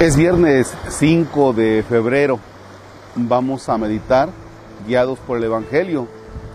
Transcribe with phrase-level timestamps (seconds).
[0.00, 2.38] Es viernes 5 de febrero.
[3.16, 4.28] Vamos a meditar
[4.86, 6.06] guiados por el Evangelio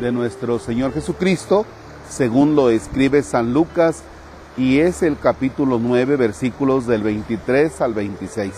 [0.00, 1.64] de nuestro Señor Jesucristo,
[2.10, 4.02] según lo escribe San Lucas,
[4.56, 8.52] y es el capítulo 9, versículos del 23 al 26.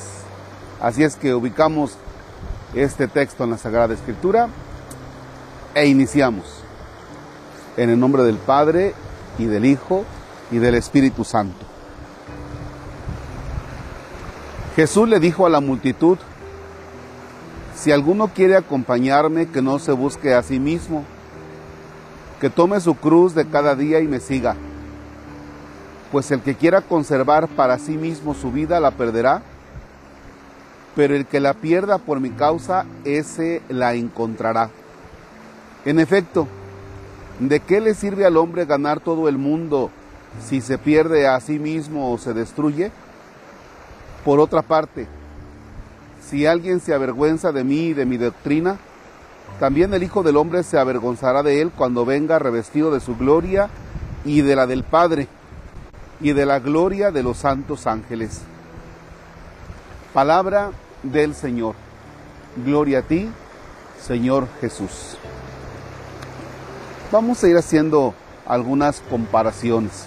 [0.80, 1.99] Así es que ubicamos
[2.73, 4.49] este texto en la Sagrada Escritura
[5.74, 6.47] e iniciamos.
[7.77, 8.95] En el nombre del Padre
[9.38, 10.07] y del Hijo
[10.51, 11.66] y del Espíritu Santo.
[14.77, 16.16] Jesús le dijo a la multitud,
[17.74, 21.05] si alguno quiere acompañarme, que no se busque a sí mismo,
[22.41, 24.55] que tome su cruz de cada día y me siga.
[26.12, 29.43] Pues el que quiera conservar para sí mismo su vida la perderá,
[30.95, 34.71] pero el que la pierda por mi causa, ese la encontrará.
[35.85, 36.46] En efecto,
[37.41, 39.91] ¿de qué le sirve al hombre ganar todo el mundo
[40.45, 42.93] si se pierde a sí mismo o se destruye?
[44.24, 45.07] Por otra parte,
[46.29, 48.76] si alguien se avergüenza de mí y de mi doctrina,
[49.59, 53.68] también el Hijo del Hombre se avergonzará de él cuando venga revestido de su gloria
[54.24, 55.29] y de la del Padre
[56.21, 58.43] y de la gloria de los santos ángeles.
[60.13, 60.71] Palabra
[61.02, 61.74] del Señor.
[62.65, 63.29] Gloria a ti,
[64.00, 65.16] Señor Jesús.
[67.12, 68.15] Vamos a ir haciendo
[68.47, 70.06] algunas comparaciones.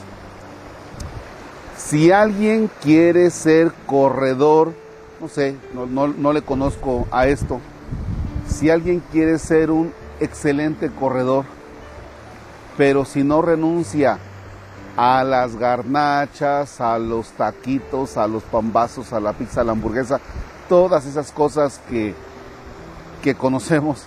[1.94, 4.74] Si alguien quiere ser corredor,
[5.22, 7.60] no sé, no, le conozco a esto,
[8.48, 11.46] si alguien quiere ser un excelente corredor,
[12.78, 14.18] pero si no renuncia
[14.98, 20.20] a las garnachas, a los taquitos, a los pambazos, a la pizza, a la hamburguesa,
[20.68, 22.16] todas esas cosas que,
[23.22, 24.02] que conocemos,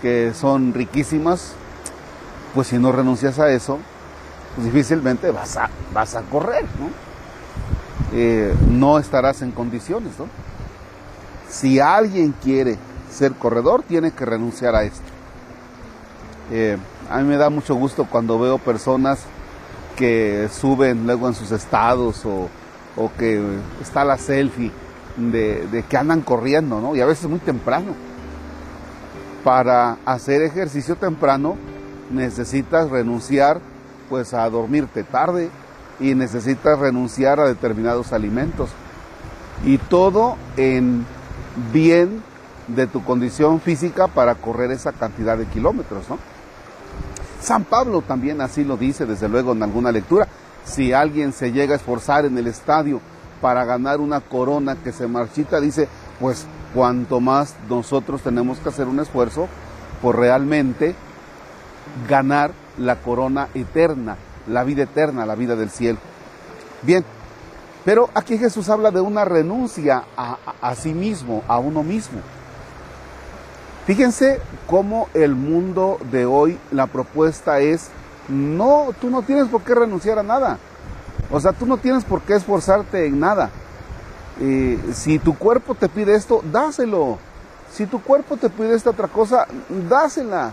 [0.00, 1.54] que son riquísimas,
[2.54, 3.80] pues si no renuncias a eso,
[4.54, 7.12] pues difícilmente vas a, vas a correr, ¿no?
[8.14, 10.26] Eh, no estarás en condiciones, ¿no?
[11.48, 12.76] Si alguien quiere
[13.10, 15.06] ser corredor, tiene que renunciar a esto.
[16.50, 16.76] Eh,
[17.10, 19.20] a mí me da mucho gusto cuando veo personas
[19.96, 22.48] que suben luego en sus estados o,
[22.96, 23.42] o que
[23.80, 24.70] está la selfie
[25.16, 26.94] de, de, que andan corriendo, ¿no?
[26.96, 27.94] Y a veces muy temprano.
[29.44, 31.56] Para hacer ejercicio temprano
[32.10, 33.60] necesitas renunciar
[34.08, 35.50] pues a dormirte tarde
[36.00, 38.70] y necesitas renunciar a determinados alimentos.
[39.64, 41.06] Y todo en
[41.72, 42.22] bien
[42.68, 46.18] de tu condición física para correr esa cantidad de kilómetros, ¿no?
[47.40, 50.28] San Pablo también así lo dice, desde luego, en alguna lectura.
[50.64, 53.00] Si alguien se llega a esforzar en el estadio
[53.40, 55.88] para ganar una corona que se marchita, dice,
[56.20, 59.48] pues cuanto más nosotros tenemos que hacer un esfuerzo
[60.00, 60.94] por realmente
[62.08, 64.16] ganar la corona eterna,
[64.46, 65.98] la vida eterna, la vida del cielo.
[66.82, 67.04] Bien,
[67.84, 72.20] pero aquí Jesús habla de una renuncia a, sí mismo, a uno mismo.
[73.86, 77.88] Fíjense cómo el mundo de hoy, la propuesta es,
[78.28, 80.58] no, tú no tienes por qué renunciar a nada.
[81.30, 83.50] O sea, tú no tienes por qué esforzarte en nada.
[84.40, 87.18] Eh, si tu cuerpo te pide esto, dáselo.
[87.72, 89.46] Si tu cuerpo te pide esta otra cosa,
[89.88, 90.52] dásela.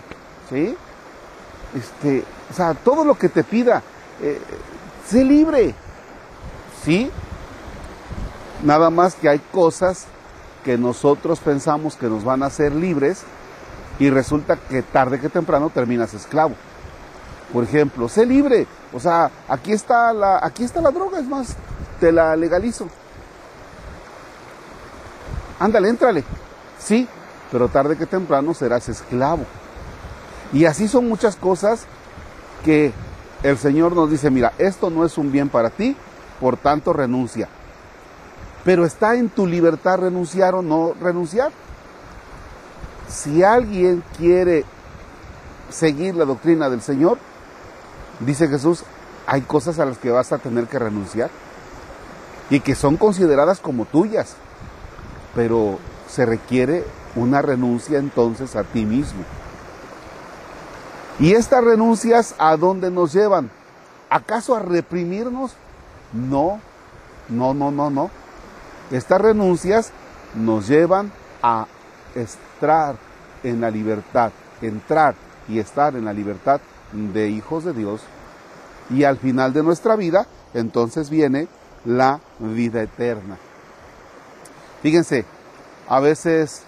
[0.49, 0.75] ¿Sí?
[1.75, 3.81] Este, o sea, todo lo que te pida,
[4.21, 4.39] eh,
[5.07, 5.73] sé libre.
[6.83, 7.11] ¿Sí?
[8.63, 10.07] Nada más que hay cosas
[10.63, 13.23] que nosotros pensamos que nos van a hacer libres
[13.99, 16.55] y resulta que tarde que temprano terminas esclavo.
[17.53, 18.67] Por ejemplo, sé libre.
[18.93, 21.55] O sea, aquí está la, aquí está la droga, es más,
[21.99, 22.87] te la legalizo.
[25.59, 26.23] Ándale, éntrale.
[26.79, 27.07] Sí,
[27.51, 29.45] pero tarde que temprano serás esclavo.
[30.51, 31.85] Y así son muchas cosas
[32.63, 32.91] que
[33.43, 35.95] el Señor nos dice, mira, esto no es un bien para ti,
[36.39, 37.47] por tanto renuncia.
[38.65, 41.51] Pero está en tu libertad renunciar o no renunciar.
[43.07, 44.65] Si alguien quiere
[45.69, 47.17] seguir la doctrina del Señor,
[48.19, 48.83] dice Jesús,
[49.25, 51.29] hay cosas a las que vas a tener que renunciar
[52.49, 54.35] y que son consideradas como tuyas,
[55.35, 56.83] pero se requiere
[57.15, 59.23] una renuncia entonces a ti mismo.
[61.19, 63.49] ¿Y estas renuncias a dónde nos llevan?
[64.09, 65.53] ¿Acaso a reprimirnos?
[66.13, 66.59] No,
[67.27, 68.09] no, no, no, no.
[68.89, 69.91] Estas renuncias
[70.33, 71.11] nos llevan
[71.43, 71.67] a
[72.15, 72.95] estar
[73.43, 74.31] en la libertad,
[74.61, 75.15] entrar
[75.47, 76.61] y estar en la libertad
[76.93, 78.01] de hijos de Dios.
[78.89, 81.47] Y al final de nuestra vida, entonces viene
[81.85, 83.37] la vida eterna.
[84.81, 85.25] Fíjense,
[85.87, 86.63] a veces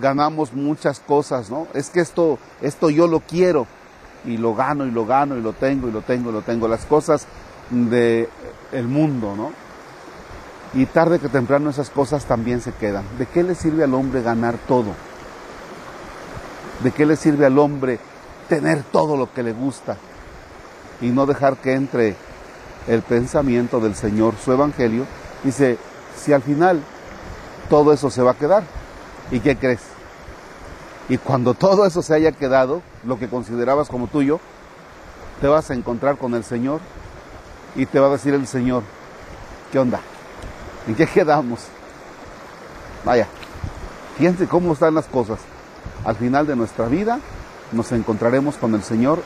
[0.00, 1.66] ganamos muchas cosas, ¿no?
[1.74, 3.66] Es que esto, esto yo lo quiero
[4.24, 6.68] y lo gano y lo gano y lo tengo y lo tengo y lo tengo.
[6.68, 7.26] Las cosas
[7.70, 8.28] del
[8.72, 9.52] el mundo, ¿no?
[10.72, 13.04] Y tarde que temprano esas cosas también se quedan.
[13.18, 14.94] ¿De qué le sirve al hombre ganar todo?
[16.84, 17.98] ¿De qué le sirve al hombre
[18.48, 19.96] tener todo lo que le gusta
[21.00, 22.14] y no dejar que entre
[22.86, 25.06] el pensamiento del Señor, su evangelio?
[25.42, 25.76] Dice,
[26.16, 26.80] si al final
[27.68, 28.62] todo eso se va a quedar,
[29.30, 29.80] ¿y qué crees?
[31.08, 34.38] Y cuando todo eso se haya quedado, lo que considerabas como tuyo,
[35.40, 36.80] te vas a encontrar con el Señor
[37.74, 38.82] y te va a decir el Señor,
[39.72, 40.00] ¿qué onda?
[40.86, 41.60] ¿En qué quedamos?
[43.04, 43.26] Vaya,
[44.16, 45.38] fíjense cómo están las cosas.
[46.04, 47.18] Al final de nuestra vida
[47.72, 49.22] nos encontraremos con el Señor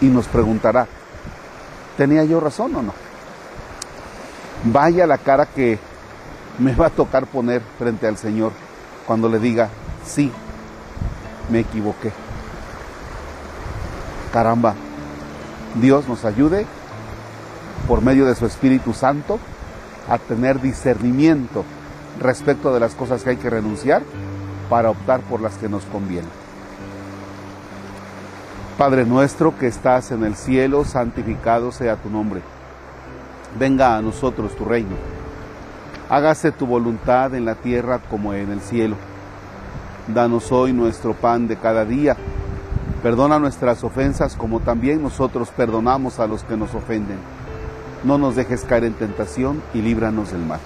[0.00, 0.86] y nos preguntará,
[1.96, 2.94] ¿tenía yo razón o no?
[4.64, 5.78] Vaya la cara que
[6.58, 8.52] me va a tocar poner frente al Señor
[9.06, 9.68] cuando le diga,
[10.06, 10.30] sí,
[11.50, 12.12] me equivoqué.
[14.32, 14.74] Caramba,
[15.74, 16.66] Dios nos ayude
[17.88, 19.38] por medio de su Espíritu Santo
[20.08, 21.64] a tener discernimiento
[22.20, 24.02] respecto de las cosas que hay que renunciar
[24.68, 26.30] para optar por las que nos convienen.
[28.78, 32.40] Padre nuestro que estás en el cielo, santificado sea tu nombre.
[33.58, 34.96] Venga a nosotros tu reino.
[36.10, 38.96] Hágase tu voluntad en la tierra como en el cielo.
[40.08, 42.16] Danos hoy nuestro pan de cada día.
[43.02, 47.18] Perdona nuestras ofensas como también nosotros perdonamos a los que nos ofenden
[48.04, 50.60] no nos dejes caer en tentación y líbranos del mal.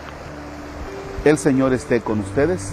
[1.24, 2.70] El Señor esté con ustedes.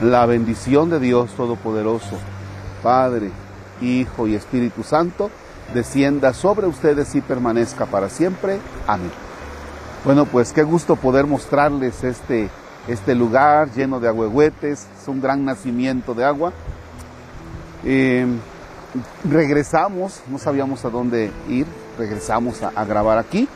[0.00, 2.16] La bendición de Dios Todopoderoso,
[2.82, 3.30] Padre,
[3.80, 5.30] Hijo y Espíritu Santo,
[5.74, 8.60] descienda sobre ustedes y permanezca para siempre.
[8.86, 9.27] Amén.
[10.04, 12.48] Bueno, pues qué gusto poder mostrarles este,
[12.86, 14.86] este lugar lleno de agüehuetes.
[15.00, 16.52] Es un gran nacimiento de agua.
[17.84, 18.26] Eh,
[19.28, 21.66] regresamos, no sabíamos a dónde ir,
[21.98, 23.48] regresamos a, grabar aquí.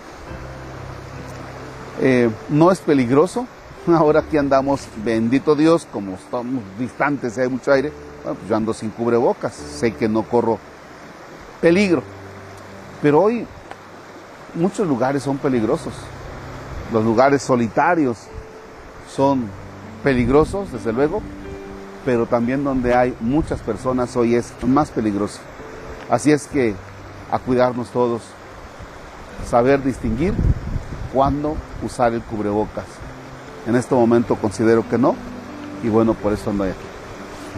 [2.01, 3.47] Eh, no es peligroso,
[3.87, 7.93] ahora aquí andamos, bendito Dios, como estamos distantes, hay mucho aire,
[8.23, 10.59] bueno, pues yo ando sin cubrebocas, sé que no corro
[11.61, 12.03] peligro,
[13.01, 13.47] pero hoy
[14.55, 15.93] muchos lugares son peligrosos,
[16.93, 18.19] los lugares solitarios
[19.15, 19.47] son
[20.05, 21.23] peligrosos, desde luego,
[22.05, 25.41] pero también donde hay muchas personas hoy es más peligroso.
[26.11, 26.75] Así es que
[27.31, 28.23] a cuidarnos todos,
[29.49, 30.35] saber distinguir
[31.13, 32.85] cuándo usar el cubrebocas.
[33.67, 35.15] En este momento considero que no
[35.83, 36.75] y bueno, por eso ando aquí.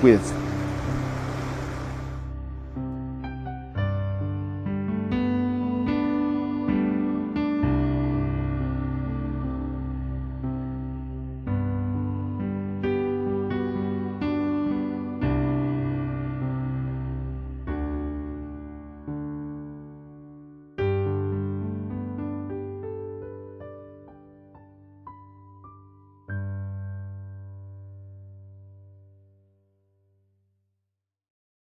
[0.01, 0.54] Cuídense.